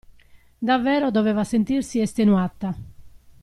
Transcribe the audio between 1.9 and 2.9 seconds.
estenuata.